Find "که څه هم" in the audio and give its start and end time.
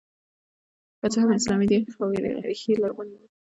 0.99-1.29